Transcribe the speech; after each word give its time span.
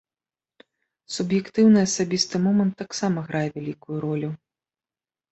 Суб'ектыўны 1.15 1.79
асабісты 1.87 2.35
момант 2.45 2.73
таксама 2.83 3.19
грае 3.27 3.43
вялікую 3.57 3.97
ролю. 4.07 4.31